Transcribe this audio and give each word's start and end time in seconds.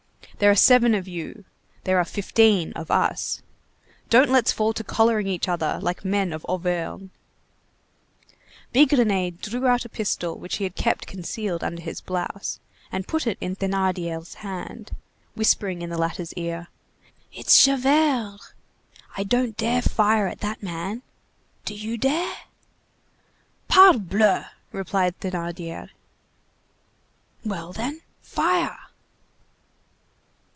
There 0.39 0.49
are 0.49 0.55
seven 0.55 0.95
of 0.95 1.07
you, 1.07 1.45
there 1.83 1.99
are 1.99 2.03
fifteen 2.03 2.73
of 2.73 2.89
us. 2.89 3.43
Don't 4.09 4.31
let's 4.31 4.51
fall 4.51 4.73
to 4.73 4.83
collaring 4.83 5.27
each 5.27 5.47
other 5.47 5.77
like 5.79 6.03
men 6.03 6.33
of 6.33 6.43
Auvergne." 6.49 7.09
Bigrenaille 8.73 9.39
drew 9.39 9.67
out 9.67 9.85
a 9.85 9.89
pistol 9.89 10.39
which 10.39 10.55
he 10.55 10.63
had 10.63 10.73
kept 10.73 11.05
concealed 11.05 11.63
under 11.63 11.83
his 11.83 12.01
blouse, 12.01 12.59
and 12.91 13.07
put 13.07 13.27
it 13.27 13.37
in 13.39 13.55
Thénardier's 13.55 14.33
hand, 14.41 14.95
whispering 15.35 15.83
in 15.83 15.91
the 15.91 15.97
latter's 15.99 16.33
ear:— 16.33 16.69
"It's 17.31 17.63
Javert. 17.63 18.39
I 19.15 19.23
don't 19.23 19.55
dare 19.55 19.83
fire 19.83 20.25
at 20.25 20.39
that 20.39 20.63
man. 20.63 21.03
Do 21.65 21.75
you 21.75 21.99
dare?" 21.99 22.33
"Parbleu!" 23.67 24.45
replied 24.71 25.19
Thénardier. 25.19 25.89
"Well, 27.45 27.71
then, 27.73 28.01
fire." 28.23 28.75